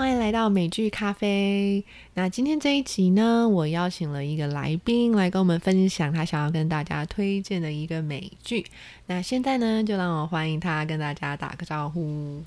[0.00, 1.84] 欢迎来到美剧咖啡。
[2.14, 8.64] 那今天这一集呢，我邀请了一个来宾来跟我们分享他想要跟大家推荐的一个美剧。
[9.08, 12.42] 那现在呢，就让我欢迎他跟大家打个招呼。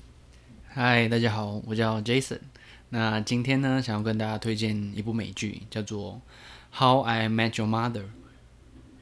[0.66, 2.40] 嗨，大家好，我叫 Jason。
[2.88, 6.20] 那今天呢，想要跟大家推荐一部美剧，叫做
[6.76, 8.02] 《How I Met Your Mother》。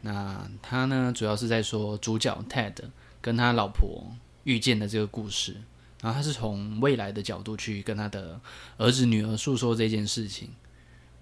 [0.03, 2.75] 那他呢，主要是在说主角 Ted
[3.23, 4.09] 跟他老婆
[4.45, 5.57] 遇见的这个故事。
[6.03, 8.39] 然后他是从未来的角度去跟他的
[8.77, 10.51] 儿子女儿诉说这件事情。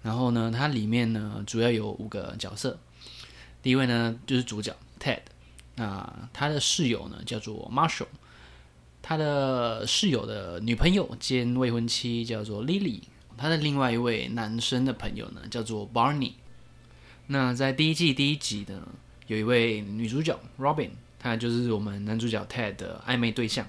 [0.01, 2.79] 然后呢，它里面呢主要有五个角色。
[3.61, 5.19] 第一位呢就是主角 Ted，
[5.75, 8.07] 那他的室友呢叫做 Marshall，
[9.03, 13.01] 他的室友的女朋友兼未婚妻叫做 Lily，
[13.37, 16.31] 他的另外一位男生的朋友呢叫做 Barney。
[17.27, 18.81] 那在第一季第一集呢，
[19.27, 23.67] 有一位女主角 Robin，她就是我们男主角 Ted 的暧昧对象。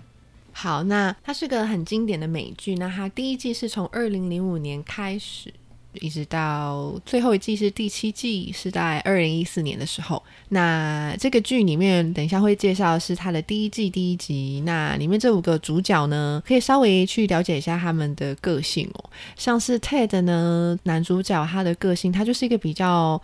[0.52, 2.74] 好，那它是个很经典的美剧。
[2.76, 5.52] 那它第一季是从二零零五年开始，
[5.94, 10.22] 一直到最后一季是第七季，是在二零一四年的时候。
[10.50, 14.62] 那这个剧里面，等一下会介绍是它的第一季第一集。
[14.64, 19.10] 那里面这五个主角呢，可以稍微去了解一下他们的个性哦。
[19.36, 23.20] 像是 Ted 呢，男主角他的个性，他就是一个比较。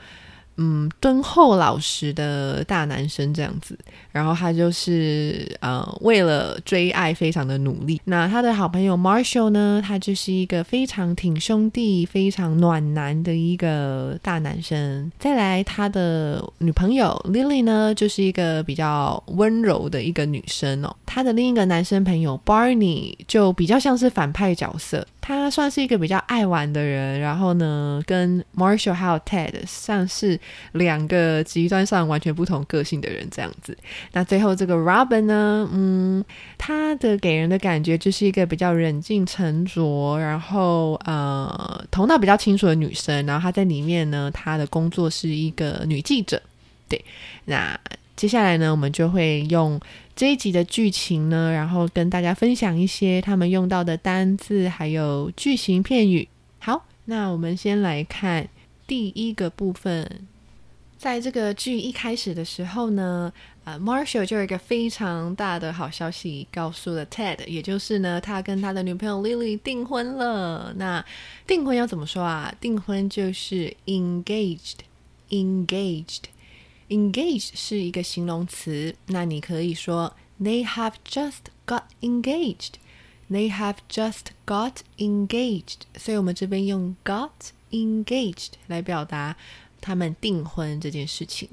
[0.60, 3.78] 嗯，敦厚老实的大男生这样子，
[4.10, 8.00] 然后他就是呃，为了追爱非常的努力。
[8.04, 15.10] 那他的好朋友 Marshall 呢，他就是一个非常挺兄弟、非常暖男的一个大男生。
[15.18, 20.94] 再来，他的女朋友 Lily 呢，就是一个比较温柔的一个女生哦。
[21.06, 25.06] 他的另一个男生朋友 Barney 就比较像是反派角色。
[25.20, 30.40] 他算是一个比较爱玩的人，然后呢，跟 Marshall 还有 Ted 像是
[30.72, 33.76] 两个极端上完全不同个性的人这样子。
[34.12, 36.24] 那最后这个 Robin 呢，嗯，
[36.56, 43.24] 他的给人的感觉就是一个比较冷静沉着，然后呃头脑比较清楚的女生。
[43.26, 46.40] 然后她在里面呢，她的工作是一个女记者。
[46.88, 47.04] 对，
[47.44, 47.78] 那
[48.16, 49.80] 接下来呢，我们就会用。
[50.16, 56.26] 这一集的剧情呢，然后跟大家分享一些他们用到的单字，还有句型片语。
[56.58, 58.48] 好，那我们先来看
[58.84, 60.26] 第一个部分。
[60.98, 63.32] 在这个剧一开始的时候呢，
[63.62, 70.74] 呃，Marshall 就有一个非常大的好消息告诉了 Ted，也就是呢，他跟他的女朋友 Lily 订婚了。
[70.76, 71.04] 那
[71.46, 72.52] 订婚要怎么说啊？
[72.60, 76.22] 订婚就是 engaged，engaged。
[76.88, 82.72] Engaged 是一个形容词，那你可以说 They have just got engaged.
[83.30, 85.82] They have just got engaged.
[85.96, 87.30] 所以我们这边用 got
[87.70, 89.36] engaged 来表达
[89.80, 91.48] 他们订婚这件事情。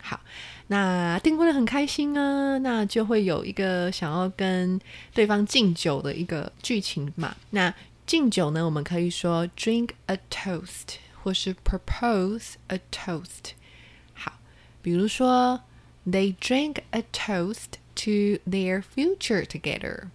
[0.00, 0.20] 好，
[0.66, 4.78] 那订婚的很开心啊，那就会有一个想要跟
[5.14, 7.34] 对方敬酒的一个剧情嘛。
[7.50, 7.74] 那
[8.06, 13.52] 敬酒呢，我们可以说 drink a toast，或是 propose a toast。
[14.12, 14.34] 好
[14.82, 15.62] 比如说
[16.06, 20.08] ，They drank a toast to their future together.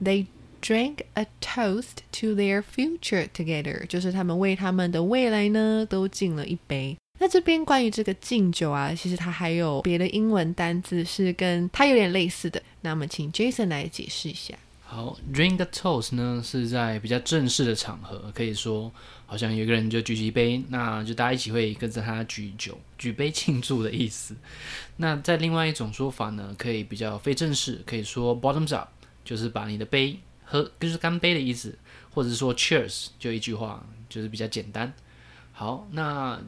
[0.00, 0.26] They
[0.60, 6.96] drank a toast to their future together，就是他们为他们的未来呢都敬了一杯。
[7.22, 12.60] 那这边关于这个敬酒啊，其实它还有别的英文单字是跟它有点类似的。
[12.80, 14.56] 那我们请 Jason 来解释一下。
[14.82, 18.90] 好，drink a toast 呢是在比较正式的场合，可以说
[19.24, 24.34] 好像有一个人就举起一杯，那就大家一起会跟着他举酒，举杯庆祝的意思。
[24.96, 28.88] 那在另外一种说法呢，可以比较非正式，可以说 bottoms up，
[29.24, 31.78] 就是把你的杯喝，就是干杯的意思，
[32.12, 34.92] 或者是说 cheers，就一句话，就是比较简单。
[35.52, 36.40] 好，那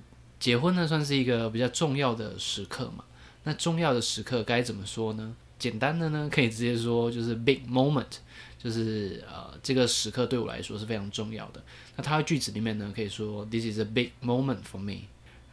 [0.44, 3.02] 结婚呢算是一个比较重要的时刻嘛，
[3.44, 5.34] 那重要的时刻该怎么说呢？
[5.58, 8.18] 简单的呢，可以直接说就是 big moment，
[8.62, 11.62] 就是呃这个时刻对我来说是非常重要的。
[11.96, 15.04] 那它的句子里面呢，可以说 this is a big moment for me。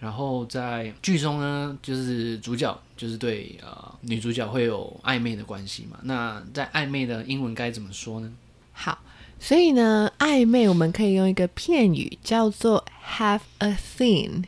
[0.01, 5.99] 然后在剧中呢，就是主角就是对呃女主角会有暧昧的关系嘛。
[6.03, 8.29] 那在暧昧的英文该怎么说呢？
[8.73, 8.99] 好，
[9.39, 12.83] 所以呢，暧昧我们可以用一个片语叫做
[13.15, 14.43] have a thing。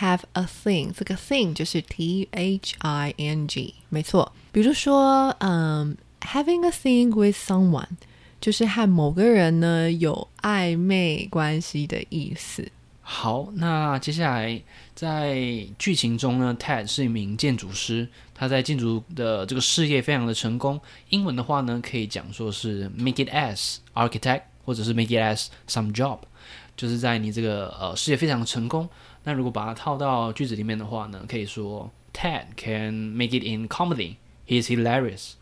[0.00, 4.32] Have a thing，这个 thing 就是 T H I N G，没错。
[4.52, 7.96] 比如说，嗯，having a thing with someone，
[8.40, 12.70] 就是和某个人呢有暧昧关系的意思。
[13.08, 14.60] 好，那接下来
[14.94, 15.38] 在
[15.78, 20.80] 剧情中呢，Ted 是一名建筑师，他在建筑的这个事业非常的成功。
[21.10, 26.18] 英文的话呢，可以讲说是 make it as architect，或者是 make it as some job，
[26.76, 28.88] 就是在你这个呃事业非常成功。
[29.26, 34.14] 那如果把它套到句子里面的话呢，可以说 Ted can make it in comedy.
[34.46, 35.32] He is hilarious.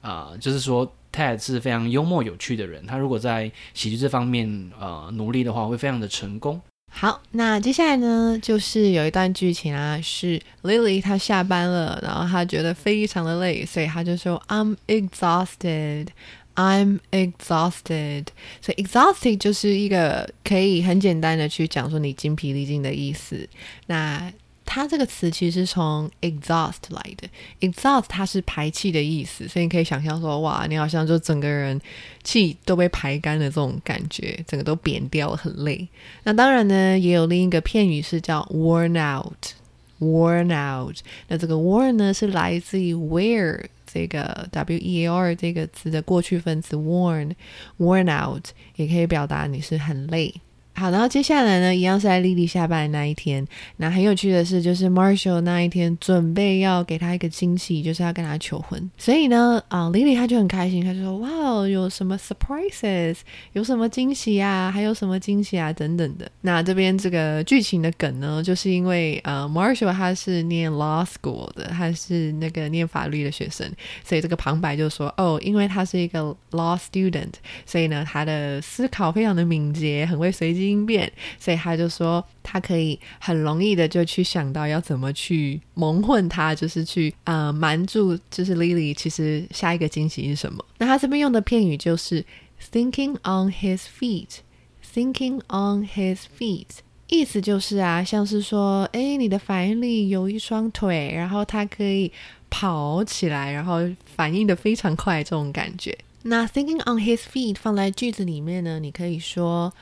[0.00, 2.84] 啊、就是说 Ted 是非常幽默有趣的人。
[2.84, 6.60] 他如果在喜剧这方面呃努力的话，会非常的成功。
[6.90, 16.08] 好，那接下来呢，就是有一段剧情啊，是 Lily 她下班了，然后她觉得非常的累，所以她就说 I'm exhausted,
[16.54, 18.26] I'm exhausted。
[18.60, 23.48] 所以 exhausted 就是一个可以很简单的去讲说你精疲力尽的意思。
[23.86, 24.32] 那
[24.66, 27.28] 它这个词其实从 exhaust 来的
[27.60, 31.78] ，exhaust 它是排气的意思，所以你可以想象说，哇，你好像就整个人
[32.24, 35.86] 气都被排干了这种感觉，整个都扁掉了，很累。
[36.24, 40.96] 那当然呢，也有另一个片语是叫 worn out，worn out。
[41.28, 43.60] 那这个 worn 呢是来自于 wear
[43.94, 50.34] 这个 w e a r 这个词的过去分词 worn，worn out 也可以表达你是很累。
[50.76, 53.46] 好，然后接下来呢，一样是在莉莉下班的那一天。
[53.76, 58.90] 那很有趣的是，就是 Marshall 那一天准备要给他一个惊喜，就是要跟他求婚。
[58.98, 63.18] 所以呢，啊，莉莉她就很开心，她就说：“哇，有什么 surprises？
[63.52, 64.68] 有什么惊喜啊？
[64.68, 65.72] 还有什么惊喜啊？
[65.72, 73.70] 等等的。”那这边这个剧情的梗呢，就是因为呃，Marshall 他是念 law school 的，他是那个念法律的学生，
[74.04, 77.34] 所以这个旁白就说：“哦，因为他是一个 law student，
[77.64, 90.64] 所以呢，他的思考非常的敏捷，很会随机。”应变，所以他就说他可以很容易的就去想到要怎么去蒙混他，就是去呃瞒住，就是 Lily 其实下一个惊喜是什么？
[90.78, 92.24] 那他这边用的片语就是
[92.72, 96.66] thinking on his feet，thinking on his feet，
[97.08, 102.10] 意思就是啊，像是说，哎，你的反应力有一双腿，然后他可以
[102.48, 105.96] 跑起来，然后反应的非常快，这种感觉。
[106.22, 109.72] 那 thinking on his feet 放在句子里面呢，你可以说。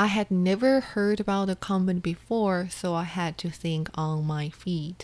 [0.00, 4.50] I had never heard about the company before, so I had to think on my
[4.50, 4.94] feet.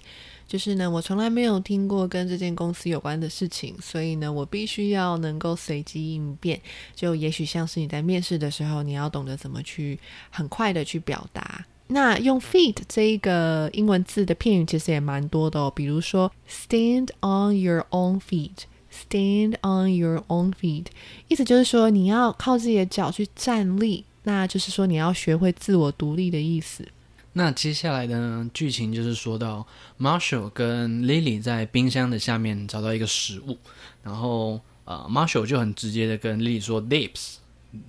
[0.49, 6.59] 就是呢，我从来没有听过跟这间公司有关的事情，所以呢，我必须要能够随机应变。
[6.95, 9.99] 就也许像是你在面试的时候，你要懂得怎么去
[10.31, 11.67] 很快的去表达。
[11.89, 20.87] 那用 feet 这一个英文字的片语其实也蛮多的哦，比如说 stand on your own feet，stand on your own feet，
[21.29, 24.07] 意思就是说你要靠自己的脚去站立。
[24.29, 26.87] 那就是说，你要学会自我独立的意思。
[27.35, 29.65] 那接下来的，剧情就是说到
[30.01, 33.57] Marshall 跟 Lily 在冰箱的下面找到一个食物，
[34.03, 37.37] 然后呃，Marshall 就很直接的跟 Lily 说 Dips,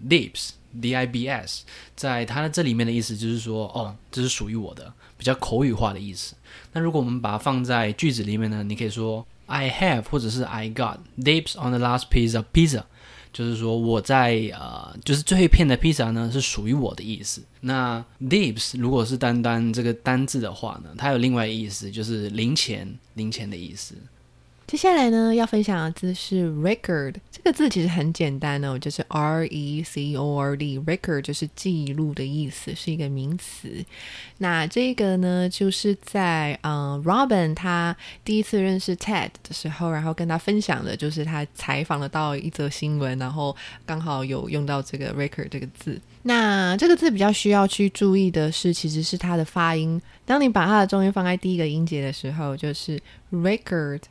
[0.07, 1.63] Dips, D-I-B-S
[1.95, 6.35] 在它的这里面的意思就是说，哦，这是属于我的，比较口语化的意思。
[6.73, 12.83] 那如果我们把它放在句子里面呢，你可以说 “I have” 或者是 “I got Dips on the last piece of pizza”。
[13.37, 17.39] 就是说，我在呃，就是最后一片的披萨呢，是属于我的意思。
[17.61, 23.93] 那 dips 如果是单单这个单字的话呢，它有另外意思，就是零钱、零钱的意思。
[24.67, 27.15] 接下来呢，要分享的字是 record。
[27.31, 30.77] 这个字其实很简单哦，就是 R E C O R D。
[30.79, 33.69] record 就是记录的意思，是一个名词。
[34.39, 37.95] 那这个呢，就是在嗯，Robin 他
[38.25, 43.55] 第一次认识 Ted 的时候，然后跟他分享的，就是他采访了到一则新闻，然后
[43.85, 45.97] 刚好有用到这个 record 这个字。
[46.23, 50.01] 那这个字比较需要去注意的是，其实是它的发音。
[50.25, 54.01] 当你把它的重音放在第一个音节的时候，就是 record。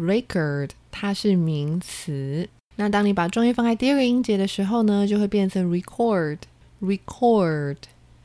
[0.00, 6.38] Record 它是名词，那当你把重音放在第二个音节的时候呢，就会变成 record。
[6.80, 7.76] Record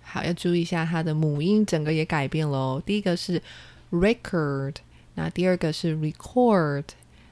[0.01, 2.81] 好，要注意一下它的母音，整个也改变喽。
[2.85, 3.41] 第一个是
[3.91, 4.75] record，
[5.15, 6.85] 那第二个是 record。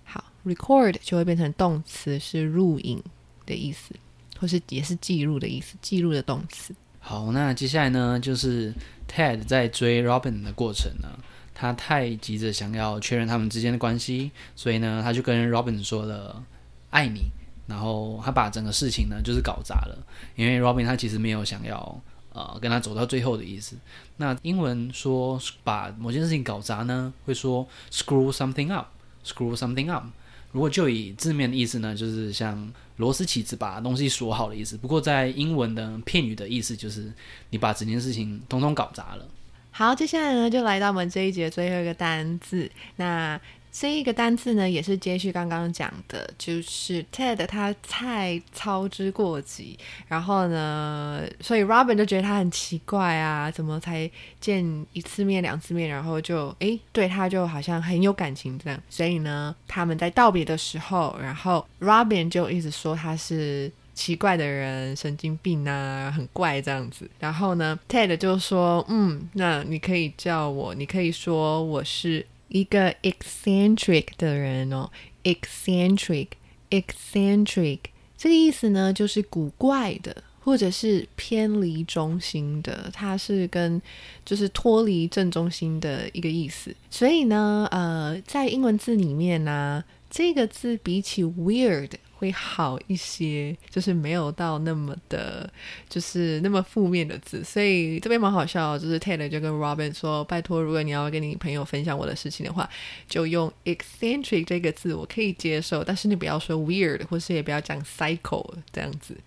[0.04, 3.02] 好，record 就会变成动词，是录影
[3.46, 3.96] 的意思，
[4.38, 6.76] 或是也是记录的意思，记录的动词。
[7.00, 8.74] 好，那接下来呢，就是
[9.10, 11.08] Ted 在追 Robin 的过程呢。
[11.54, 16.44] 他太急着想要确认他们之间的关系，所以呢，他就跟 Robin 说了
[16.90, 17.26] “爱你”，
[17.68, 19.98] 然后他把整个事情呢就是搞砸了。
[20.36, 22.02] 因为 Robin 他其实没有想要
[22.34, 23.78] 呃跟他走到最后的意思。
[24.18, 30.06] 那英文说把某件事情搞砸呢，会说 screw something up，screw something up。
[30.52, 34.78] 如果就以字面的意思呢，就是像螺丝起子把东西锁好的意思。
[34.78, 37.12] 不过在英文的片语的意思就是
[37.50, 39.28] 你把整件事情统统搞砸了。
[39.76, 42.70] 好，接下来呢就来到我们这一节最后一个单字。
[42.98, 49.76] 那这一个单字呢也是接续刚刚讲的，就是 Ted 他太操之过急，
[50.08, 54.08] 然后呢，所以 Robin 就觉得他很奇怪啊，怎么才
[54.40, 54.64] 见
[54.94, 58.80] 一次面两次面，然后就诶对他就好像很有感情这样。
[58.92, 63.72] 所以呢，他们在道别的时候，然后 Robin 就一直说他是。
[63.94, 67.08] 奇怪的人，神经病啊，很怪这样子。
[67.20, 74.90] 然后呢，Ted 就说：“嗯，那你可以叫我，你可以说我是一个 eccentric 的人哦
[75.24, 77.80] ，eccentric，eccentric。
[78.18, 82.90] 这个意思呢，就是古怪的，或者是偏离中心的。
[82.92, 83.80] 它是跟
[84.26, 86.76] 就是脱离正中心的一个意思。
[86.90, 91.92] 所以呢，呃，在英文字里面呢、啊，这个字比起 weird。”
[92.24, 95.52] 会好一些，就是没有到那么的，
[95.90, 98.80] 就是那么负面的字，所以这边蛮好笑。
[98.80, 102.70] 就是 Taylor 就跟 Robin 说：“拜托，如果你要跟你朋友分享我的事情的话，
[103.10, 109.18] 就用 eccentric 这个字，我可以接受，但是你不要说 weird，或是也不要讲 psycho 这样子。”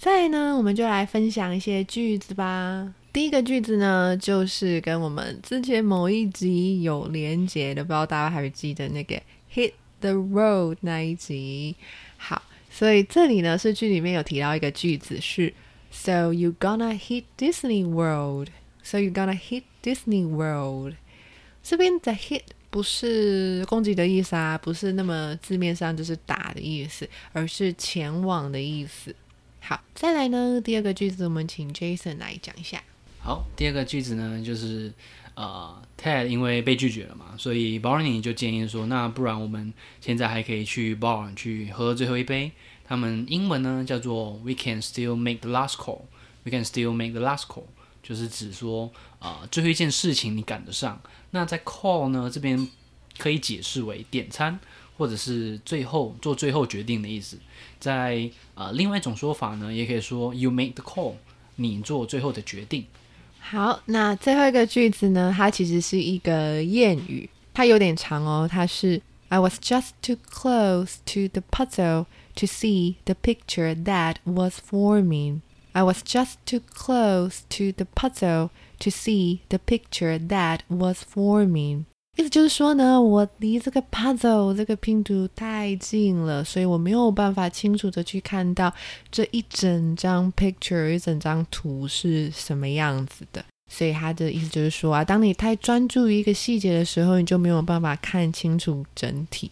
[0.00, 2.94] 再呢，我们就来分享一些句子吧。
[3.12, 9.20] 第一个句子呢，就是跟我们之前某一集有连结的，不知道大家还记得那个
[9.52, 11.76] Hit the Road 那一集。
[12.16, 15.52] 好，所以这里呢是剧里面有提到一个句子是
[15.90, 20.94] ，So you gonna hit Disney World？So you gonna hit Disney World？
[21.62, 29.14] 这边的 hit 不是攻击的意思啊，不是那么字面上就是打的意思，而是前往的意思。
[29.60, 32.82] 好，再来呢，第二个句子我们请 Jason 来讲一下。
[33.20, 34.92] 好，第二个句子呢就是。
[35.36, 42.50] 呃、，Ted 因为被拒绝了嘛，所以 Barney 就建议说，那不然我们现在还可以去 bar 去喝最后一杯。
[42.84, 46.02] 他们英文呢叫做 We can still make the last call。
[46.44, 47.64] We can still make the last call，
[48.02, 51.00] 就是指说，呃，最后一件事情你赶得上。
[51.32, 52.68] 那在 call 呢这边
[53.18, 54.58] 可以解释为点餐，
[54.96, 57.36] 或者是最后做最后决定的意思。
[57.78, 61.16] 在呃另外一种说法呢，也可以说 You make the call，
[61.56, 62.86] 你做最后的决定。
[63.45, 65.33] 好，那最后一个句子呢？
[65.35, 68.47] 它其实是一个谚语，它有点长哦。
[68.49, 72.05] 它是 I was just too close to the puzzle
[72.35, 75.41] to see the picture that was forming.
[75.73, 81.85] I was just too close to the puzzle to see the picture that was forming.
[82.16, 88.72] 意思就是说呢，我离这个 puzzle 这个拼图太近了，所以我没有办法清楚的去看到
[89.10, 93.44] 这一整张 picture 一整张图是什么样子的。
[93.70, 99.50] 所以他的意思就是说啊，当你太专注于一个细节的时候，你就没有办法看清楚整体。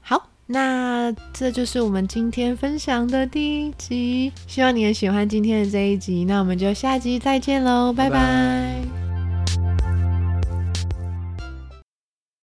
[0.00, 6.24] 好，那这就是我们今天分享的第一集，希望你也喜欢今天的这一集。
[6.24, 8.18] 那我们就下集再见喽，拜拜。
[8.18, 9.11] 拜拜。